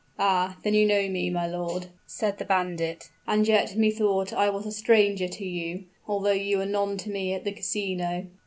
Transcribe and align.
"Ah! 0.17 0.57
then 0.63 0.73
you 0.73 0.83
know 0.83 1.07
me, 1.07 1.29
my 1.29 1.45
lord?" 1.45 1.85
said 2.07 2.39
the 2.39 2.43
bandit. 2.43 3.11
"And 3.27 3.47
yet 3.47 3.75
methought 3.75 4.33
I 4.33 4.49
was 4.49 4.65
a 4.65 4.71
stranger 4.71 5.27
to 5.27 5.45
you, 5.45 5.83
although 6.07 6.31
you 6.31 6.57
were 6.57 6.65
none 6.65 6.97
to 6.97 7.11
me 7.11 7.35
at 7.35 7.43
the 7.43 7.51
casino." 7.51 8.25